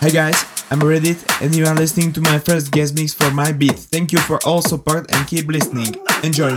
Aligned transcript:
Hi 0.00 0.08
guys, 0.08 0.46
I'm 0.70 0.80
Reddit 0.80 1.20
and 1.42 1.54
you 1.54 1.66
are 1.66 1.74
listening 1.74 2.10
to 2.14 2.22
my 2.22 2.38
first 2.38 2.72
guest 2.72 2.94
mix 2.94 3.12
for 3.12 3.24
MyBeat. 3.24 3.76
Thank 3.92 4.12
you 4.12 4.18
for 4.18 4.38
all 4.46 4.62
support 4.62 5.12
and 5.12 5.28
keep 5.28 5.46
listening. 5.46 5.94
Enjoy! 6.24 6.56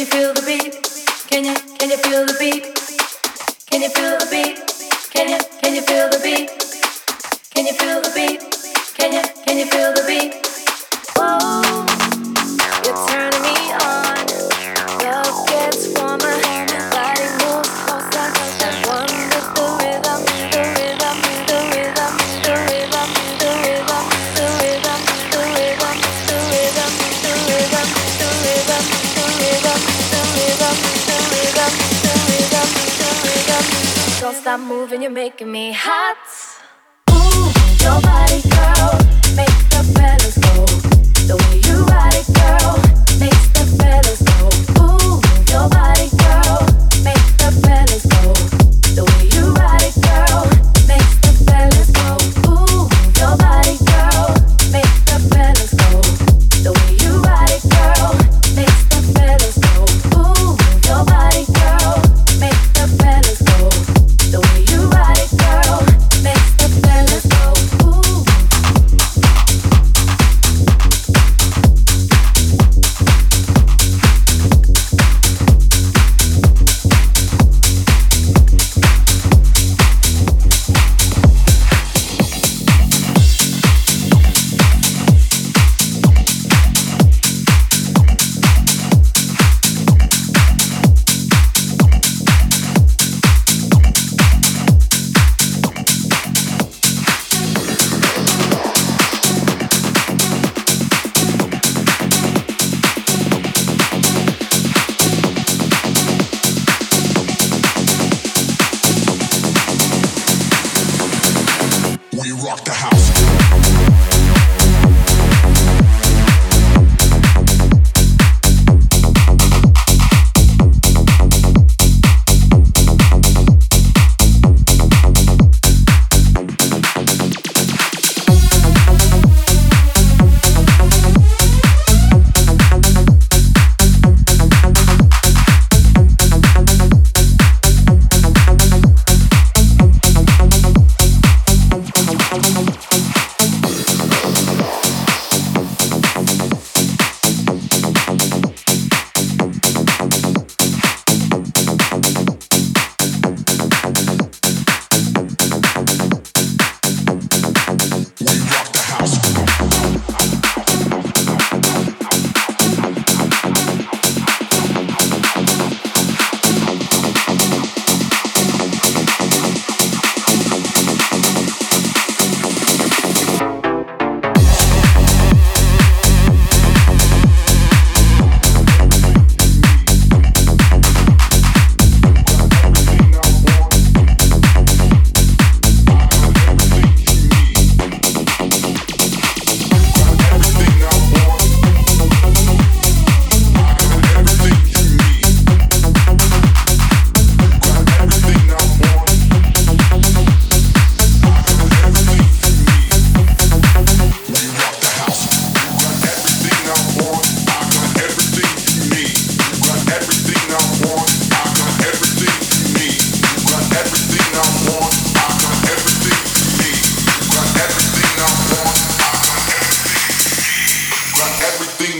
you 0.00 0.06
feel 0.06 0.32
the 0.32 0.40
beat? 0.40 0.72
Can 1.28 1.44
you 1.44 1.54
can 1.78 1.90
you 1.90 1.98
feel 1.98 2.24
the 2.24 2.34
beat? 2.40 2.64
Can 3.66 3.82
you 3.82 3.90
feel 3.90 4.16
the 4.18 4.28
beat? 4.30 4.56
Can 5.10 5.28
you 5.28 5.38
can 5.60 5.74
you 5.74 5.82
feel 5.82 6.08
the 6.08 6.18
beat? 6.24 6.48
Can 7.50 7.66
you 7.66 7.74
feel 7.74 8.00
the 8.00 8.10
beat? 8.16 8.40
Can 8.96 9.12
you 9.12 9.22
can 9.44 9.58
you 9.58 9.66
feel 9.66 9.92
the 9.92 10.04
beat? 10.08 10.49
stop 34.50 34.66
moving, 34.66 35.00
you're 35.00 35.12
making 35.12 35.52
me 35.52 35.70
hot. 35.70 36.18
Ooh, 37.12 37.52
your 37.84 38.00
body, 38.02 38.42
girl, 38.50 38.98
makes 39.36 39.62
the 39.70 39.82
fellas 39.94 40.36
go. 40.38 40.66
The 41.28 41.36
way 41.38 41.56
you 41.68 41.84
ride 41.84 42.18
it, 42.18 42.26
girl, 42.34 42.74
makes 43.20 43.46
the 43.54 43.64
fellas 43.78 44.22
go. 44.30 44.50
Ooh, 44.82 45.22
your 45.52 45.68
body, 45.68 46.10
girl, 46.18 46.66
makes 47.06 47.30
the 47.38 47.50
fellas 47.62 48.04
go. 48.10 48.34
The 48.96 49.04
way 49.06 49.22
you 49.34 49.52
ride 49.54 49.84
it, 49.86 49.94
girl. 50.02 50.69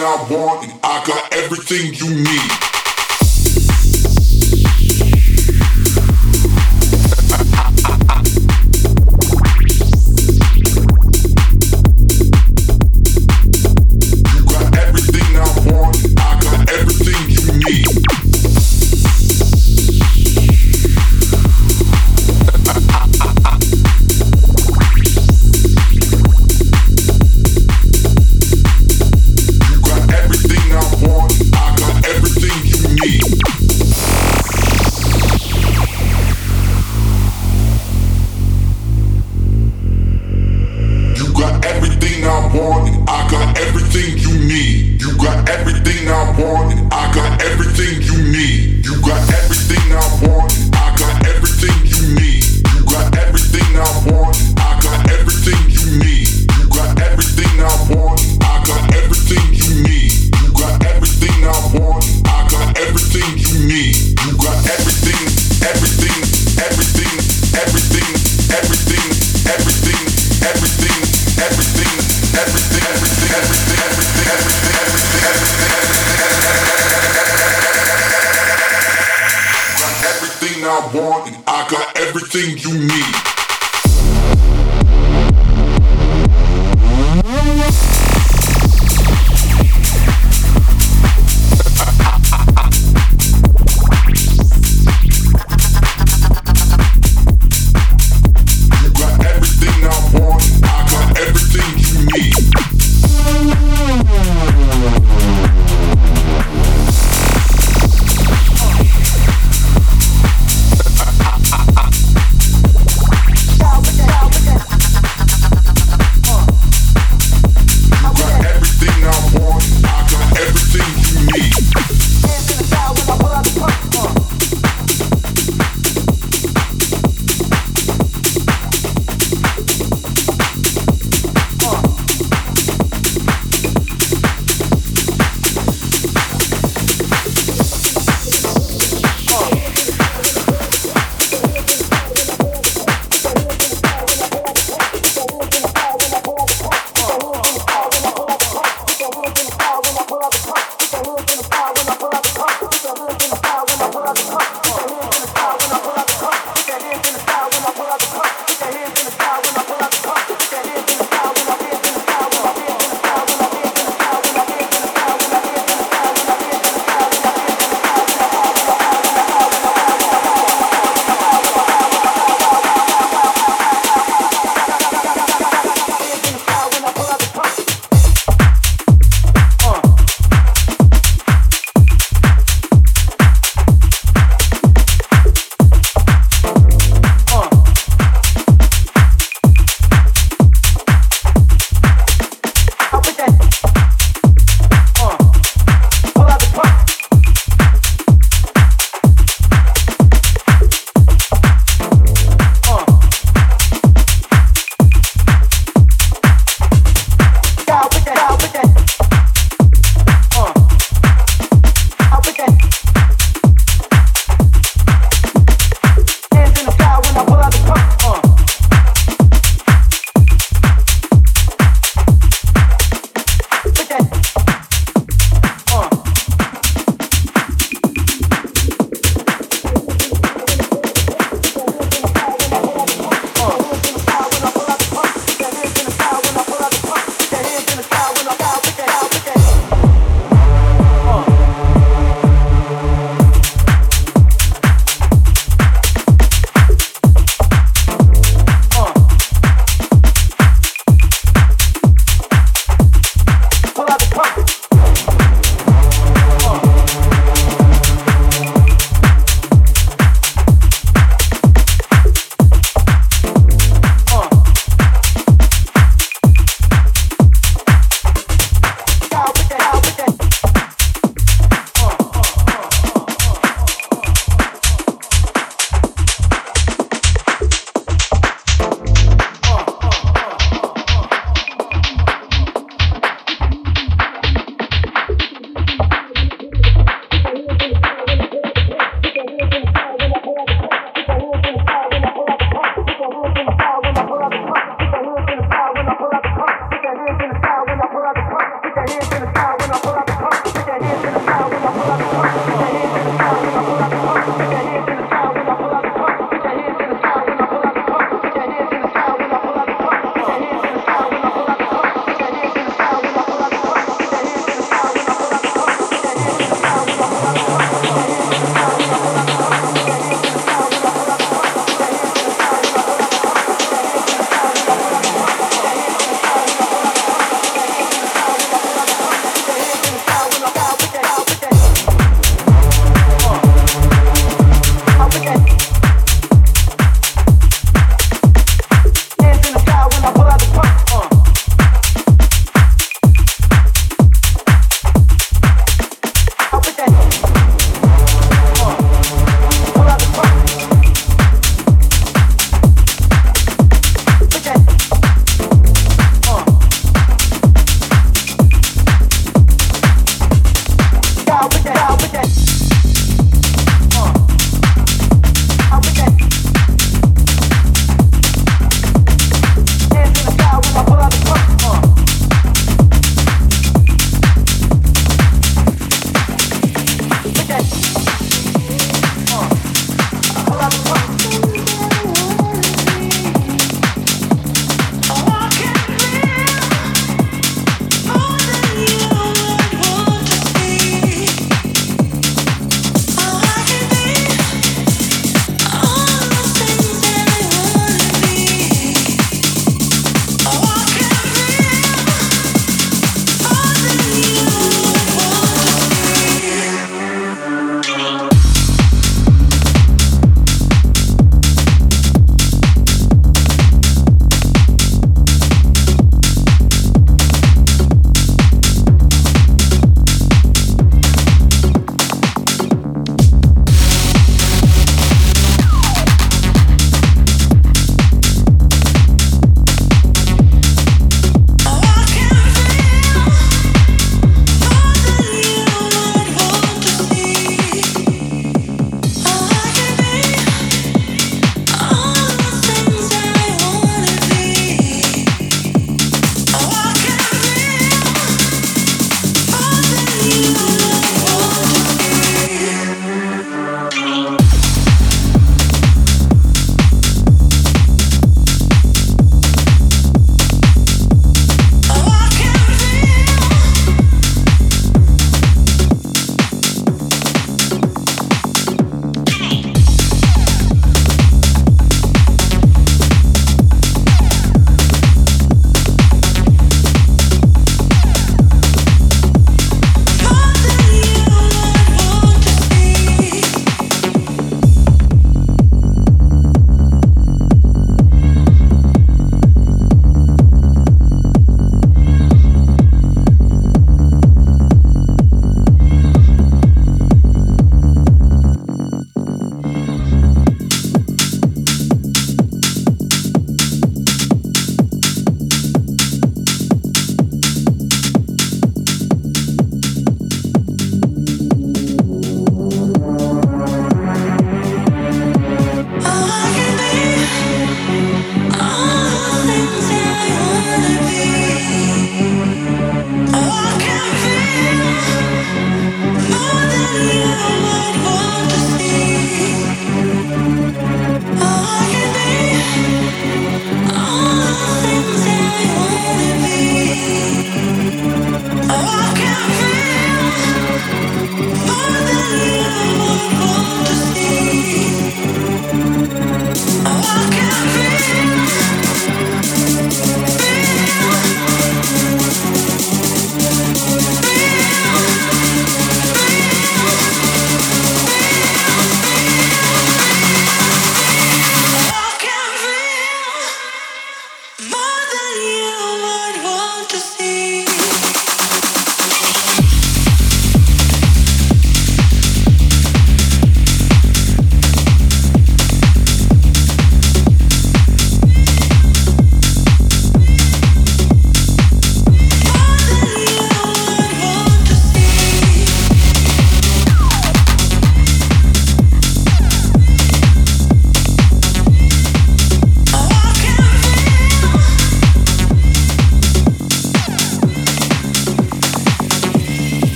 I 0.00 0.26
want, 0.30 0.64
and 0.64 0.80
I 0.84 1.04
got 1.04 1.32
everything 1.34 1.92
you 1.94 2.22
need. 2.22 2.77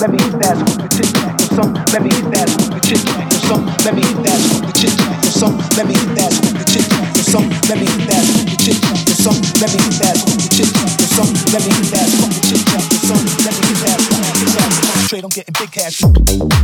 let 0.00 0.10
me 0.10 0.18
hit 0.22 0.38
that 0.38 0.54
with 0.62 0.78
the 0.78 0.88
chit 0.94 1.10
chat. 1.10 1.34
Some, 1.58 1.74
let 1.90 2.02
me 2.02 2.10
hit 2.14 2.30
that 2.30 2.46
with 2.54 2.70
the 2.70 2.80
chit 2.86 3.02
chat. 3.02 3.26
Some, 3.42 3.66
let 3.82 3.94
me 3.94 4.02
hit 4.06 4.22
that 4.22 4.38
with 4.46 4.62
the 4.62 4.72
chit 4.78 4.94
chat. 4.94 5.24
Some, 5.26 5.58
let 5.74 5.86
me 5.86 5.94
hit 5.98 6.14
that 6.14 6.30
with 6.38 6.54
the 6.54 6.64
chit 6.70 6.86
chat. 6.86 7.08
Some, 7.26 7.46
let 7.66 7.78
me 7.82 7.86
hit 7.90 8.06
that 8.06 8.22
with 8.30 8.46
the 8.46 8.56
chit 8.62 8.78
chat. 8.78 8.98
Some, 9.18 9.34
let 9.58 9.70
me 9.74 9.78
hit 9.82 9.98
that 9.98 10.14
with 10.22 10.38
the 10.38 10.48
chit 10.54 10.70
chat. 10.70 10.90
Some, 11.10 11.30
let 11.50 11.62
me 11.66 11.70
hit 11.74 11.90
that 11.90 12.06
with 12.14 12.30
the 12.30 12.42
chit 12.46 12.62
chat. 12.62 12.82
Some, 13.10 13.24
let 13.42 13.54
me 13.58 13.62
hit 13.66 13.78
that 13.82 13.98
with 13.98 14.22
chit 14.38 14.50
chat. 14.54 14.70
Straight, 15.10 15.24
I'm 15.24 15.34
getting 15.34 15.54
big 15.58 15.70
cash. 15.72 16.57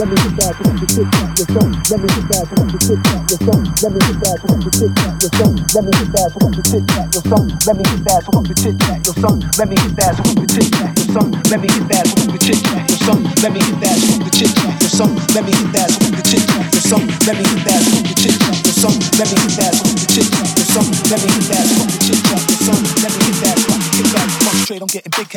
let 0.00 0.08
me 0.08 0.16
get 0.16 0.32
back 0.40 0.56
on 0.64 0.72
the 0.80 0.86
kick 0.88 1.04
back 1.12 1.28
the 1.36 1.44
phone, 1.52 1.76
let 1.92 2.00
me 2.00 2.08
get 2.08 2.24
back 2.32 2.48
on 2.56 2.64
the 2.72 2.78
kick 2.80 3.00
back 3.04 3.20
the 3.28 3.36
phone, 3.44 3.64
let 3.84 3.92
me 3.92 4.00
get 4.00 4.16
back 4.16 4.40
on 4.48 4.56
the 4.64 4.70
kick 4.72 4.92
back 4.96 5.12
the 5.20 5.28
phone, 5.36 5.56
let 5.76 5.84
me 5.84 5.92
get 5.92 6.08
back 6.08 6.32
on 6.40 6.48
the 6.56 6.62
kick 6.64 6.84
back 6.88 7.04
the 7.12 7.20
phone, 7.28 7.48
let 7.68 7.76
me 7.76 7.84
get 7.84 8.00
back 8.08 8.24
on 8.32 8.40
the 8.40 8.54
kick 8.56 8.80
back 8.80 8.96
the 9.04 9.12
phone, 9.20 9.44
let 9.60 9.68
me 9.68 9.76
get 9.76 9.92
back 10.00 10.16
on 10.24 10.32
the 10.40 10.48
kick 10.48 10.72
back 10.72 10.96
the 10.96 11.04
phone, 11.12 11.28
let 11.52 11.60
me 11.60 11.68
get 11.68 11.84
back 11.84 12.08
on 12.16 12.32
the 12.32 12.40
kick 12.40 12.64
back 12.64 12.80
the 12.88 12.96
phone, 13.04 13.20
let 13.44 13.52
me 13.52 13.60
get 13.60 13.76
back 13.76 14.00
on 14.00 14.16
the 14.24 14.32
kick 14.32 14.56
back 14.56 14.80
the 14.80 14.88
phone, 14.96 15.12
let 15.28 15.44
me 15.44 15.52
get 15.52 15.68
back 15.68 15.92
on 15.92 16.08
the 16.16 16.32
kick 16.32 16.48
back 16.48 16.64
the 16.72 16.80
phone, 16.80 17.04
let 17.20 17.36
me 17.36 17.52
get 17.52 17.60
back 17.68 17.92
on 17.92 18.08
the 18.08 18.24
kick 18.24 18.40
back 18.40 18.56
the 18.64 18.72
phone, 18.80 19.04
let 19.20 19.36
me 19.36 19.44
get 19.44 19.60
back 19.60 19.76
on 19.84 19.92
the 19.92 20.08
kick 20.08 20.32
back 20.32 20.56
the 20.56 20.64
phone, 20.72 20.96
let 21.12 21.20
me 21.20 21.28
get 21.28 21.44
back 21.52 21.68
on 21.76 21.84
the 21.92 22.00
kick 22.00 22.24
back 22.24 22.40
the 22.48 22.56
phone, 22.64 22.80
let 23.04 23.12
me 23.12 23.20
get 23.28 23.36
back 23.36 23.60
on 23.68 23.76
the 23.76 23.90
kick 23.92 24.08
back 24.16 24.24
the 24.32 24.40
phone, 24.48 24.64
straight 24.64 24.80
I'm 24.80 24.88
getting 24.88 25.12
big 25.12 25.28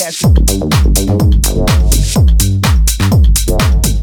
cash. 3.91 4.02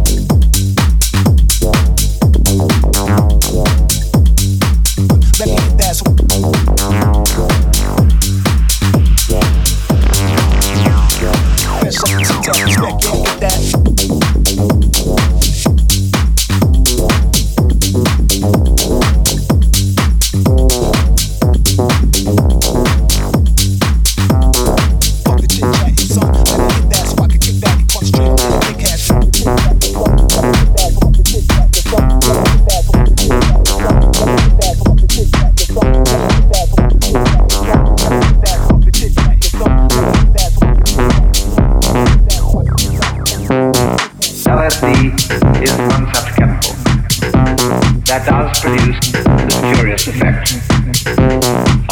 that 48.11 48.27
does 48.27 48.51
produce 48.59 48.99
the 49.07 49.23
curious 49.71 50.03
effect 50.11 50.59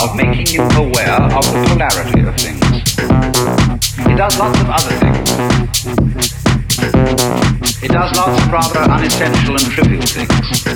of 0.04 0.20
making 0.20 0.52
you 0.52 0.60
aware 0.76 1.16
of 1.32 1.48
the 1.48 1.64
polarity 1.72 2.28
of 2.28 2.36
things. 2.36 2.60
It 4.04 4.20
does 4.20 4.36
lots 4.36 4.60
of 4.60 4.68
other 4.68 5.00
things. 5.00 5.32
It 7.80 7.96
does 7.96 8.12
lots 8.20 8.36
of 8.36 8.52
rather 8.52 8.84
unessential 8.84 9.56
and 9.56 9.64
trivial 9.72 10.04
things. 10.12 10.68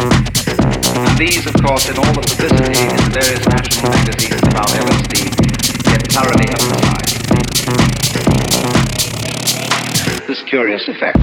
And 0.00 1.18
these, 1.20 1.44
of 1.44 1.60
course, 1.60 1.92
in 1.92 2.00
all 2.00 2.08
the 2.16 2.24
publicity 2.24 2.80
in 2.80 2.96
the 2.96 3.12
various 3.12 3.44
national 3.44 3.92
magazines 3.92 4.40
about 4.40 4.72
LSD, 4.72 5.36
get 5.84 6.00
thoroughly 6.08 6.48
amplified. 6.56 7.12
This 10.24 10.40
curious 10.48 10.88
effect. 10.88 11.20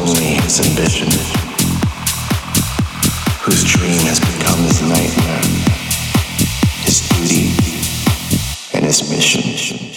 only 0.00 0.40
his 0.40 0.60
ambition, 0.66 1.08
whose 3.42 3.64
dream 3.64 4.00
has 4.08 4.18
become 4.18 4.60
his 4.60 4.80
nightmare, 4.80 5.42
his 6.84 7.06
duty, 7.10 7.52
and 8.74 8.84
his 8.84 9.10
mission. 9.10 9.89